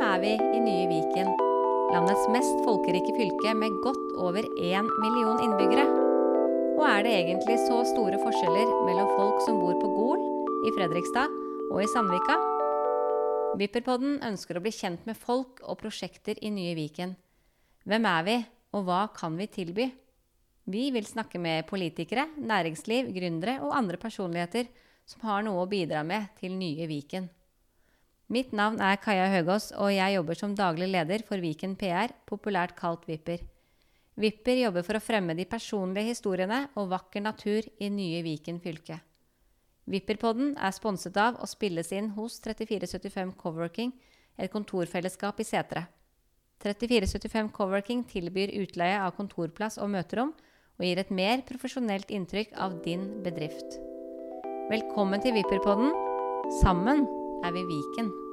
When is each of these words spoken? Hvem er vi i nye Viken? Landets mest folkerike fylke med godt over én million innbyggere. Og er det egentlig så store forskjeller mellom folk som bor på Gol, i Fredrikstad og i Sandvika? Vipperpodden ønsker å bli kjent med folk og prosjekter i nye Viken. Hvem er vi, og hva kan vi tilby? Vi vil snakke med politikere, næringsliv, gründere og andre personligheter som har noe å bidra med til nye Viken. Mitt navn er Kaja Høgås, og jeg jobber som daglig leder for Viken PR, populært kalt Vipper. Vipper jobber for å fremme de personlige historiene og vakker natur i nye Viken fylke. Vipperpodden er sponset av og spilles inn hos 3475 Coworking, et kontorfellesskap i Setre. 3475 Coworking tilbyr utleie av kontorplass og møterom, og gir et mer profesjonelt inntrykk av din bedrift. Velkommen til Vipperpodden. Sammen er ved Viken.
Hvem 0.00 0.14
er 0.16 0.22
vi 0.22 0.30
i 0.56 0.58
nye 0.64 0.84
Viken? 0.88 1.26
Landets 1.92 2.22
mest 2.32 2.62
folkerike 2.64 3.12
fylke 3.12 3.50
med 3.52 3.74
godt 3.84 4.14
over 4.16 4.46
én 4.56 4.86
million 5.02 5.42
innbyggere. 5.44 5.82
Og 6.78 6.84
er 6.88 7.02
det 7.04 7.10
egentlig 7.18 7.58
så 7.66 7.82
store 7.84 8.16
forskjeller 8.22 8.70
mellom 8.86 9.10
folk 9.18 9.42
som 9.44 9.58
bor 9.60 9.74
på 9.76 9.90
Gol, 9.92 10.22
i 10.64 10.72
Fredrikstad 10.72 11.34
og 11.66 11.82
i 11.84 11.88
Sandvika? 11.92 12.38
Vipperpodden 13.60 14.22
ønsker 14.24 14.56
å 14.56 14.62
bli 14.64 14.72
kjent 14.72 15.04
med 15.04 15.20
folk 15.20 15.60
og 15.68 15.76
prosjekter 15.82 16.40
i 16.40 16.48
nye 16.54 16.72
Viken. 16.78 17.12
Hvem 17.84 18.08
er 18.08 18.24
vi, 18.24 18.36
og 18.72 18.86
hva 18.88 19.02
kan 19.12 19.36
vi 19.36 19.50
tilby? 19.52 19.90
Vi 20.64 20.86
vil 20.96 21.04
snakke 21.04 21.36
med 21.36 21.68
politikere, 21.68 22.24
næringsliv, 22.40 23.12
gründere 23.12 23.58
og 23.60 23.76
andre 23.76 24.00
personligheter 24.00 24.72
som 25.04 25.28
har 25.28 25.44
noe 25.44 25.60
å 25.66 25.68
bidra 25.68 26.00
med 26.08 26.32
til 26.40 26.56
nye 26.56 26.88
Viken. 26.88 27.28
Mitt 28.30 28.52
navn 28.54 28.78
er 28.78 28.94
Kaja 29.02 29.24
Høgås, 29.32 29.72
og 29.74 29.90
jeg 29.90 30.14
jobber 30.14 30.38
som 30.38 30.52
daglig 30.54 30.86
leder 30.92 31.24
for 31.26 31.42
Viken 31.42 31.72
PR, 31.74 32.12
populært 32.30 32.76
kalt 32.78 33.02
Vipper. 33.08 33.42
Vipper 34.22 34.60
jobber 34.60 34.86
for 34.86 34.98
å 34.98 35.02
fremme 35.02 35.34
de 35.34 35.48
personlige 35.50 36.12
historiene 36.12 36.60
og 36.78 36.92
vakker 36.92 37.24
natur 37.26 37.66
i 37.82 37.88
nye 37.90 38.22
Viken 38.22 38.62
fylke. 38.62 39.00
Vipperpodden 39.90 40.54
er 40.62 40.76
sponset 40.76 41.18
av 41.18 41.42
og 41.42 41.50
spilles 41.50 41.90
inn 41.90 42.12
hos 42.14 42.38
3475 42.44 43.34
Coworking, 43.40 43.90
et 44.38 44.54
kontorfellesskap 44.54 45.42
i 45.42 45.50
Setre. 45.50 45.88
3475 46.62 47.50
Coworking 47.56 48.06
tilbyr 48.06 48.54
utleie 48.62 49.00
av 49.02 49.16
kontorplass 49.18 49.80
og 49.82 49.90
møterom, 49.90 50.36
og 50.78 50.86
gir 50.86 51.02
et 51.02 51.10
mer 51.10 51.42
profesjonelt 51.50 52.14
inntrykk 52.14 52.54
av 52.54 52.78
din 52.86 53.08
bedrift. 53.26 53.80
Velkommen 54.70 55.18
til 55.18 55.34
Vipperpodden. 55.34 55.90
Sammen 56.62 57.08
er 57.42 57.52
ved 57.52 57.66
Viken. 57.66 58.29